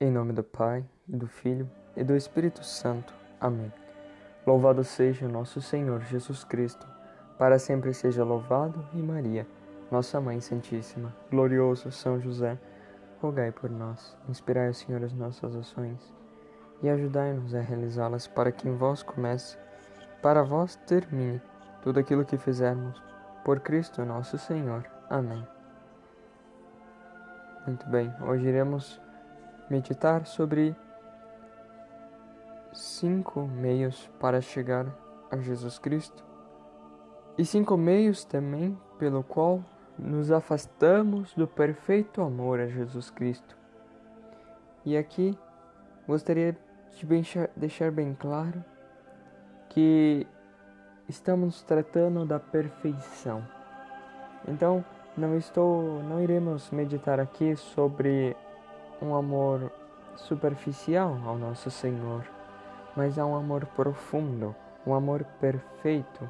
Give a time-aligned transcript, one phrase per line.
[0.00, 3.14] Em nome do Pai, e do Filho e do Espírito Santo.
[3.40, 3.72] Amém.
[4.44, 6.84] Louvado seja nosso Senhor Jesus Cristo,
[7.38, 9.46] para sempre seja louvado, e Maria,
[9.92, 11.14] nossa Mãe Santíssima.
[11.30, 12.58] Glorioso São José,
[13.22, 16.12] rogai por nós, inspirai, Senhor, as nossas ações
[16.82, 19.56] e ajudai-nos a realizá-las, para que em vós comece,
[20.20, 21.40] para vós termine
[21.82, 23.00] tudo aquilo que fizermos.
[23.44, 24.84] Por Cristo nosso Senhor.
[25.08, 25.46] Amém.
[27.64, 29.00] Muito bem, hoje iremos
[29.70, 30.74] meditar sobre
[32.72, 34.86] cinco meios para chegar
[35.30, 36.24] a Jesus Cristo
[37.36, 39.62] e cinco meios também pelo qual
[39.98, 43.56] nos afastamos do perfeito amor a Jesus Cristo.
[44.84, 45.38] E aqui
[46.06, 46.56] gostaria
[46.92, 47.06] de
[47.56, 48.64] deixar bem claro
[49.68, 50.26] que
[51.08, 53.44] estamos tratando da perfeição.
[54.46, 54.84] Então,
[55.16, 58.36] não estou, não iremos meditar aqui sobre
[59.00, 59.70] um amor
[60.16, 62.24] superficial ao nosso Senhor,
[62.96, 64.54] mas há um amor profundo,
[64.86, 66.28] um amor perfeito,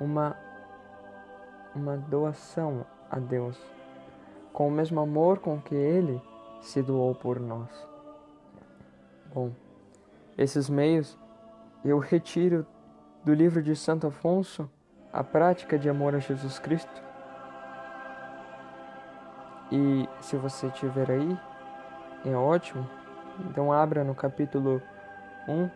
[0.00, 0.36] uma
[1.74, 3.56] uma doação a Deus,
[4.52, 6.20] com o mesmo amor com que ele
[6.60, 7.68] se doou por nós.
[9.32, 9.52] Bom,
[10.36, 11.18] esses meios
[11.84, 12.66] eu retiro
[13.24, 14.68] do livro de Santo Afonso,
[15.12, 17.02] A Prática de Amor a Jesus Cristo.
[19.70, 21.38] E se você tiver aí,
[22.24, 22.88] é ótimo.
[23.48, 24.82] Então abra no capítulo
[25.48, 25.70] 1,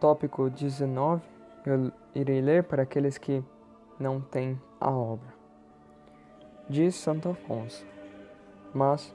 [0.00, 1.22] tópico 19.
[1.64, 3.44] Eu irei ler para aqueles que
[3.98, 5.28] não têm a obra.
[6.68, 7.86] Diz Santo Afonso:
[8.74, 9.14] Mas,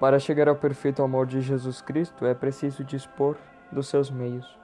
[0.00, 3.36] para chegar ao perfeito amor de Jesus Cristo, é preciso dispor
[3.70, 4.58] dos seus meios.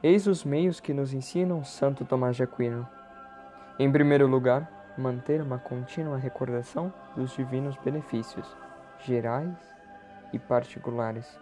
[0.00, 2.86] Eis os meios que nos ensinam Santo Tomás de Aquino.
[3.80, 8.56] Em primeiro lugar, manter uma contínua recordação dos divinos benefícios
[9.04, 9.56] gerais
[10.32, 11.38] e particulares.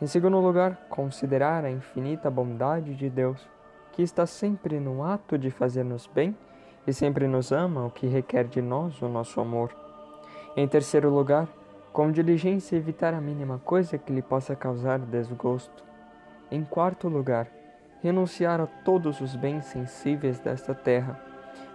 [0.00, 3.46] Em segundo lugar, considerar a infinita bondade de Deus,
[3.92, 6.36] que está sempre no ato de fazer-nos bem
[6.86, 9.70] e sempre nos ama, o que requer de nós o nosso amor.
[10.56, 11.46] Em terceiro lugar,
[11.92, 15.84] com diligência evitar a mínima coisa que lhe possa causar desgosto.
[16.50, 17.48] Em quarto lugar,
[18.02, 21.20] renunciar a todos os bens sensíveis desta terra,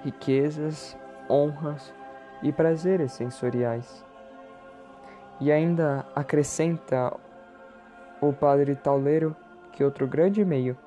[0.03, 0.97] riquezas,
[1.29, 1.93] honras
[2.41, 4.03] e prazeres sensoriais.
[5.39, 7.13] E ainda acrescenta
[8.21, 9.35] o padre Tauleiro
[9.71, 10.77] que outro grande meio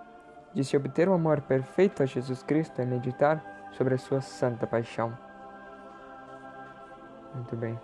[0.54, 4.66] de se obter o amor perfeito a Jesus Cristo é meditar sobre a sua santa
[4.66, 5.16] paixão.
[7.34, 7.78] Muito bem.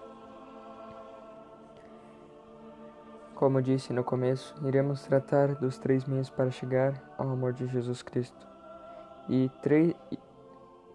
[3.35, 8.01] Como disse no começo, iremos tratar dos três meios para chegar ao amor de Jesus
[8.01, 8.47] Cristo.
[9.29, 9.95] E três,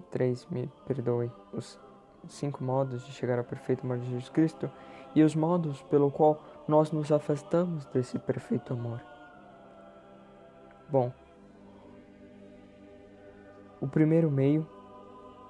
[0.09, 1.79] três me perdoe, os
[2.27, 4.69] cinco modos de chegar ao perfeito amor de Jesus Cristo
[5.15, 9.01] e os modos pelo qual nós nos afastamos desse perfeito amor.
[10.89, 11.11] Bom,
[13.81, 14.67] o primeiro meio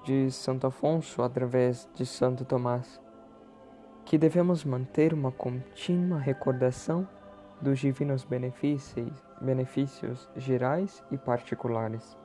[0.04, 3.00] de Santo Afonso através de Santo Tomás,
[4.04, 7.06] que devemos manter uma contínua recordação
[7.60, 12.16] dos divinos benefícios, benefícios gerais e particulares.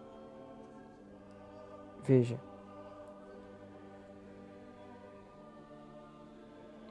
[2.04, 2.40] Veja,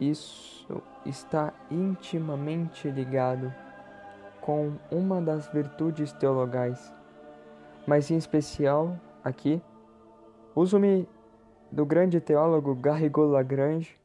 [0.00, 3.53] Isso está intimamente ligado
[4.41, 6.93] com uma das virtudes teologais,
[7.87, 9.62] mas em especial aqui,
[10.55, 11.09] uso-me
[11.71, 13.99] do grande teólogo Garrigou Lagrange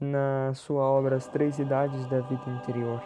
[0.00, 3.02] na sua obra As Três Idades da Vida Interior,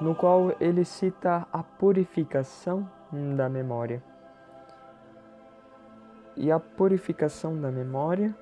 [0.00, 2.88] no qual ele cita a purificação
[3.36, 4.02] da memória.
[6.36, 8.34] E a purificação da memória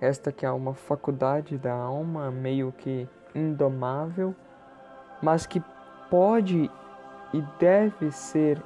[0.00, 4.34] esta que é uma faculdade da alma meio que indomável,
[5.22, 5.62] mas que
[6.10, 6.70] pode
[7.32, 8.62] e deve ser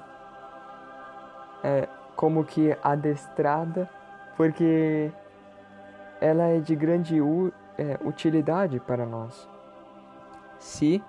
[1.62, 3.88] é, como que adestrada,
[4.36, 5.10] porque
[6.20, 7.18] ela é de grande
[7.78, 9.48] é, utilidade para nós,
[10.58, 11.02] se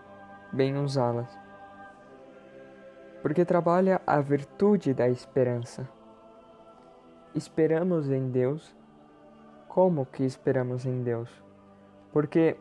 [0.52, 1.40] bem usá-las.
[3.22, 5.88] Porque trabalha a virtude da esperança.
[7.36, 8.76] Esperamos em Deus
[9.74, 11.30] como que esperamos em Deus?
[12.12, 12.58] Porque,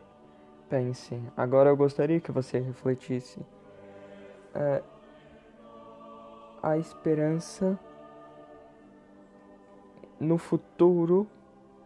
[0.69, 3.45] pense, agora eu gostaria que você refletisse.
[4.55, 4.81] É,
[6.63, 7.77] a esperança
[10.17, 11.27] no futuro,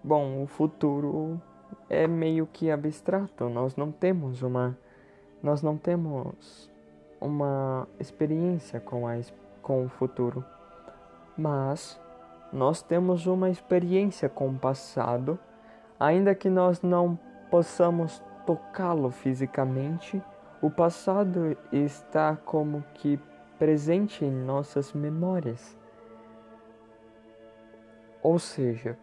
[0.03, 1.41] bom, o futuro
[1.89, 3.49] é meio que abstrato.
[3.49, 4.77] Nós não temos uma,
[5.41, 6.71] nós não temos
[7.19, 9.19] uma experiência com a
[9.63, 10.45] com o futuro,
[11.35, 11.99] mas
[12.55, 15.37] nós temos uma experiência com o passado,
[15.99, 17.19] ainda que nós não
[17.51, 20.23] possamos tocá-lo fisicamente,
[20.61, 23.19] o passado está como que
[23.59, 25.77] presente em nossas memórias.
[28.23, 28.97] Ou seja,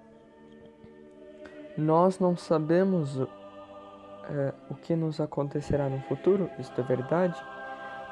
[1.76, 7.38] nós não sabemos é, o que nos acontecerá no futuro, isto é verdade,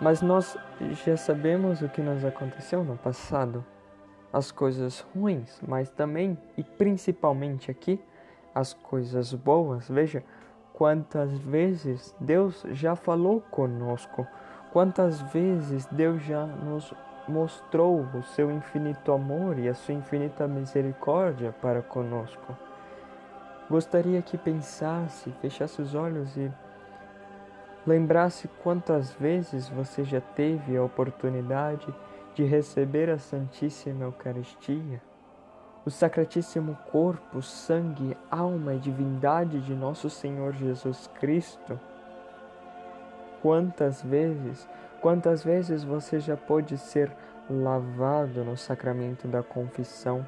[0.03, 0.55] mas nós
[1.03, 3.65] já sabemos o que nos aconteceu no passado.
[4.33, 8.01] As coisas ruins, mas também e principalmente aqui,
[8.55, 9.89] as coisas boas.
[9.89, 10.23] Veja
[10.73, 14.27] quantas vezes Deus já falou conosco,
[14.73, 16.95] quantas vezes Deus já nos
[17.29, 22.57] mostrou o seu infinito amor e a sua infinita misericórdia para conosco.
[23.69, 26.51] Gostaria que pensasse, fechasse os olhos e
[27.87, 35.03] lembrasse quantas vezes você já teve a oportunidade de receber a Santíssima Eucaristia,
[35.85, 41.79] o Sacratíssimo Corpo, Sangue, Alma e Divindade de Nosso Senhor Jesus Cristo.
[43.43, 44.69] Quantas vezes,
[45.01, 47.11] quantas vezes você já pôde ser
[47.49, 50.27] lavado no sacramento da confissão?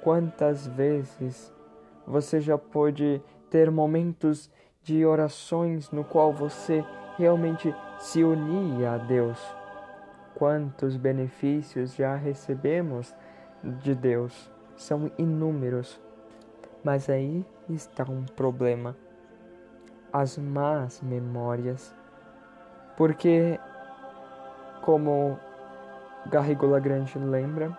[0.00, 1.52] Quantas vezes
[2.06, 4.50] você já pôde ter momentos
[4.82, 6.84] de orações no qual você
[7.16, 9.63] realmente se unia a Deus.
[10.34, 13.14] Quantos benefícios já recebemos
[13.62, 14.50] de Deus?
[14.76, 16.00] São inúmeros.
[16.82, 18.96] Mas aí está um problema:
[20.12, 21.94] as más memórias.
[22.96, 23.58] Porque,
[24.82, 25.38] como
[26.26, 27.76] Garrigou Grande lembra,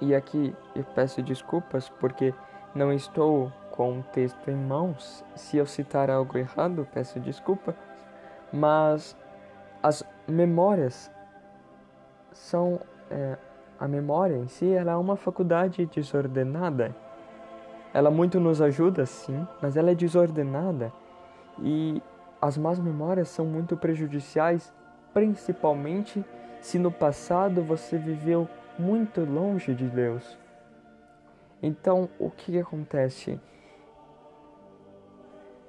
[0.00, 2.34] e aqui eu peço desculpas porque
[2.74, 5.24] não estou com o texto em mãos.
[5.34, 7.74] Se eu citar algo errado, peço desculpa.
[8.52, 9.16] Mas
[9.82, 11.10] as memórias
[12.38, 12.80] são.
[13.10, 13.36] É,
[13.78, 16.94] a memória em si ela é uma faculdade desordenada.
[17.94, 20.92] Ela muito nos ajuda, sim, mas ela é desordenada.
[21.60, 22.02] E
[22.40, 24.72] as más memórias são muito prejudiciais,
[25.14, 26.24] principalmente
[26.60, 28.48] se no passado você viveu
[28.78, 30.36] muito longe de Deus.
[31.62, 33.40] Então, o que acontece?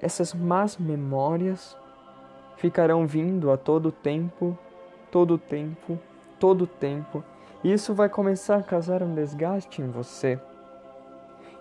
[0.02, 1.78] Essas más memórias
[2.58, 4.58] ficarão vindo a todo tempo,
[5.12, 6.00] todo tempo,
[6.40, 7.24] todo tempo.
[7.64, 10.40] E isso vai começar a causar um desgaste em você.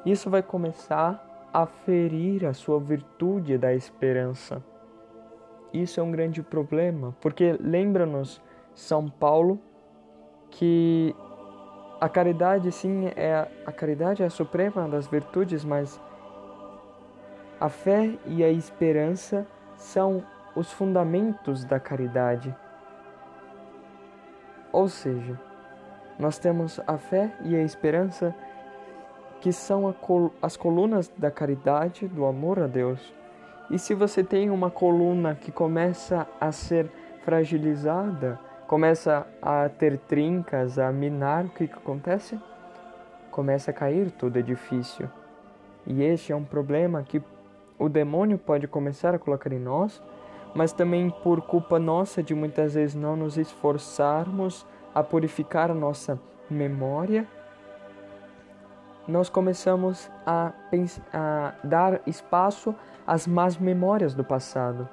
[0.06, 4.62] Isso vai começar a ferir a sua virtude da esperança.
[5.72, 8.40] Isso é um grande problema, porque lembra-nos
[8.74, 9.58] São Paulo
[10.50, 11.14] que
[12.00, 16.00] a caridade, sim, é a caridade é a suprema das virtudes, mas
[17.60, 19.46] a fé e a esperança
[19.76, 20.22] são
[20.54, 22.54] os fundamentos da caridade.
[24.72, 25.38] Ou seja,
[26.18, 28.34] nós temos a fé e a esperança
[29.40, 29.94] que são
[30.42, 33.14] as colunas da caridade, do amor a Deus.
[33.70, 36.90] E se você tem uma coluna que começa a ser
[37.24, 42.38] fragilizada, começa a ter trincas, a minar, o que, que acontece?
[43.30, 45.10] Começa a cair todo o edifício.
[45.86, 47.22] E este é um problema que
[47.78, 50.02] o demônio pode começar a colocar em nós,
[50.54, 56.18] mas também por culpa nossa de muitas vezes não nos esforçarmos a purificar a nossa
[56.50, 57.26] memória,
[59.06, 60.52] nós começamos a,
[61.12, 62.74] a dar espaço
[63.06, 64.88] às más memórias do passado.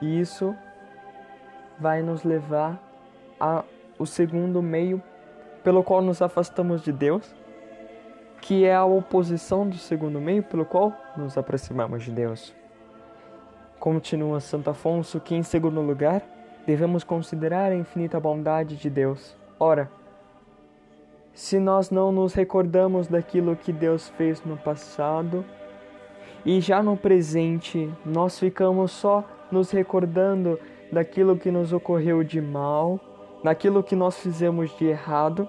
[0.00, 0.56] E isso
[1.78, 2.80] vai nos levar
[3.38, 5.00] ao segundo meio
[5.62, 7.34] pelo qual nos afastamos de Deus,
[8.40, 12.54] que é a oposição do segundo meio pelo qual nos aproximamos de Deus.
[13.90, 16.22] Continua Santo Afonso que, em segundo lugar,
[16.66, 19.34] devemos considerar a infinita bondade de Deus.
[19.58, 19.90] Ora,
[21.32, 25.42] se nós não nos recordamos daquilo que Deus fez no passado
[26.44, 30.60] e já no presente nós ficamos só nos recordando
[30.92, 33.00] daquilo que nos ocorreu de mal,
[33.42, 35.48] daquilo que nós fizemos de errado,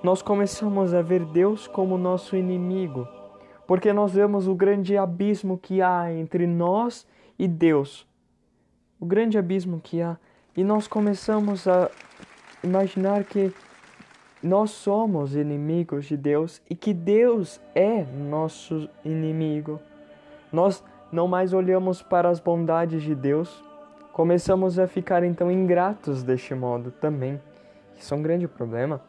[0.00, 3.08] nós começamos a ver Deus como nosso inimigo,
[3.66, 8.06] porque nós vemos o grande abismo que há entre nós e Deus.
[8.98, 10.16] O grande abismo que há.
[10.56, 11.90] E nós começamos a
[12.62, 13.52] imaginar que
[14.42, 19.80] nós somos inimigos de Deus e que Deus é nosso inimigo.
[20.52, 20.82] Nós
[21.12, 23.62] não mais olhamos para as bondades de Deus,
[24.12, 27.40] Começamos a ficar então ingratos deste modo também.
[27.96, 29.00] Isso é um grande problema,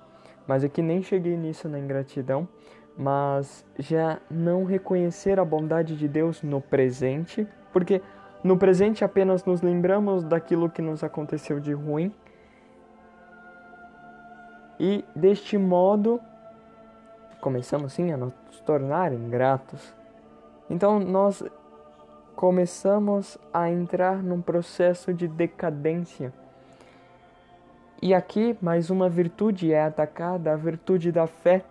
[0.47, 2.47] mas é que nem cheguei nisso na ingratidão,
[2.95, 8.01] mas já não reconhecer a bondade de Deus no presente, porque
[8.43, 12.11] no presente apenas nos lembramos daquilo que nos aconteceu de ruim.
[14.79, 16.19] E deste modo
[17.39, 18.33] começamos sim a nos
[18.65, 19.93] tornar ingratos.
[20.69, 21.43] Então nós
[22.35, 26.33] começamos a entrar num processo de decadência.
[28.01, 31.63] E aqui mais uma virtude é atacada, a virtude da fé.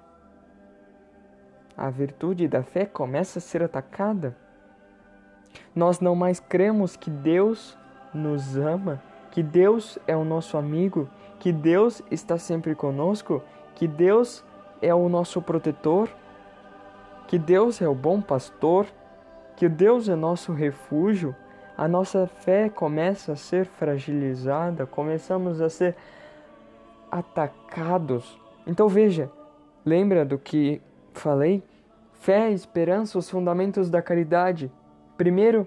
[1.77, 4.37] A virtude da fé começa a ser atacada.
[5.75, 7.77] Nós não mais cremos que Deus
[8.13, 13.43] nos ama, que Deus é o nosso amigo, que Deus está sempre conosco,
[13.75, 14.45] que Deus
[14.83, 16.09] é o nosso protetor,
[17.27, 18.87] que Deus é o bom pastor,
[19.57, 21.35] que Deus é nosso refúgio,
[21.77, 25.97] a nossa fé começa a ser fragilizada, começamos a ser
[27.11, 28.39] atacados.
[28.67, 29.31] Então veja,
[29.85, 30.81] lembra do que
[31.15, 31.63] falei?
[32.13, 34.71] Fé, esperança, os fundamentos da caridade.
[35.21, 35.67] Primeiro,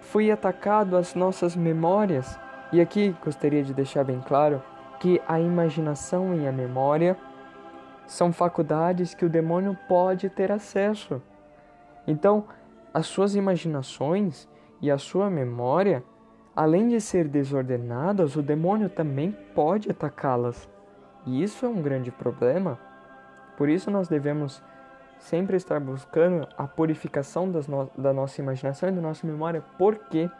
[0.00, 2.38] foi atacado as nossas memórias.
[2.70, 4.62] E aqui gostaria de deixar bem claro
[5.00, 7.16] que a imaginação e a memória
[8.06, 11.22] são faculdades que o demônio pode ter acesso.
[12.06, 12.44] Então,
[12.92, 14.46] as suas imaginações
[14.82, 16.04] e a sua memória,
[16.54, 20.68] além de ser desordenadas, o demônio também pode atacá-las.
[21.24, 22.78] E isso é um grande problema.
[23.56, 24.62] Por isso nós devemos
[25.18, 29.62] sempre estar buscando a purificação no da nossa imaginação e da nossa memória.
[29.78, 30.30] Por quê?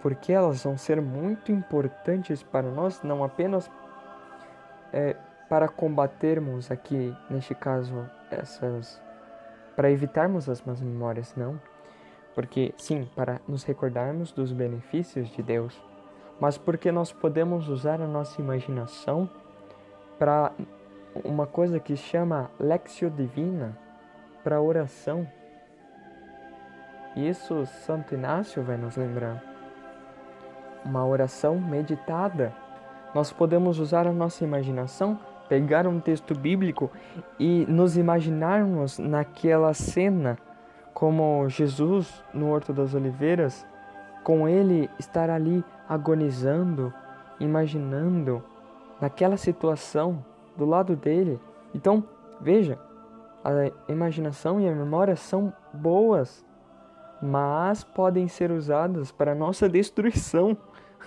[0.00, 3.70] Porque elas vão ser muito importantes para nós, não apenas
[4.92, 5.16] é,
[5.48, 9.00] para combatermos aqui, neste caso, essas.
[9.74, 11.60] para evitarmos as más memórias, não.
[12.34, 15.80] Porque, sim, para nos recordarmos dos benefícios de Deus,
[16.40, 19.28] mas porque nós podemos usar a nossa imaginação
[20.18, 20.52] para
[21.24, 23.76] uma coisa que chama Lexio Divina
[24.44, 25.26] para oração.
[27.16, 29.42] Isso Santo Inácio vai nos lembrar.
[30.84, 32.52] Uma oração meditada.
[33.14, 36.90] Nós podemos usar a nossa imaginação, pegar um texto bíblico
[37.38, 40.38] e nos imaginarmos naquela cena,
[40.92, 43.66] como Jesus no Horto das Oliveiras,
[44.22, 46.92] com ele estar ali agonizando,
[47.40, 48.42] imaginando
[49.00, 50.24] naquela situação
[50.58, 51.40] do lado dele.
[51.72, 52.04] Então,
[52.40, 52.78] veja,
[53.44, 56.44] a imaginação e a memória são boas,
[57.22, 60.56] mas podem ser usadas para nossa destruição.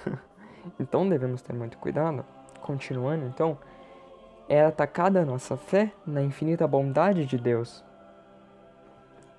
[0.79, 2.25] então devemos ter muito cuidado.
[2.61, 3.57] Continuando, então,
[4.47, 7.83] é atacada a nossa fé na infinita bondade de Deus,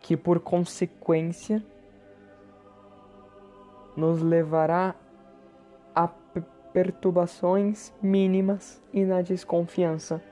[0.00, 1.64] que por consequência
[3.97, 4.95] nos levará
[5.95, 6.09] a
[6.73, 10.23] perturbações mínimas e na desconfiança